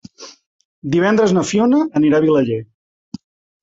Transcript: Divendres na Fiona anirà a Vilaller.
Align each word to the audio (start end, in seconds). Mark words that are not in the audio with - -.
Divendres 0.95 1.37
na 1.39 1.45
Fiona 1.51 1.85
anirà 2.03 2.21
a 2.21 2.27
Vilaller. 2.29 2.63